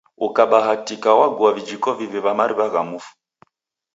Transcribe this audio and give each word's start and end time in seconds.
Ukabahatika 0.27 1.09
wagua 1.19 1.51
vijiko 1.55 1.89
viw'i 1.99 2.19
va 2.25 2.31
mariw'a 2.39 2.67
gha 2.73 2.81
mfu. 2.89 3.11